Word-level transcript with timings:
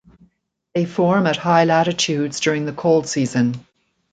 They 0.73 0.85
form 0.85 1.27
at 1.27 1.37
high 1.37 1.63
latitudes 1.65 2.39
during 2.39 2.65
the 2.65 2.73
cold 2.73 3.05
season. 3.07 3.67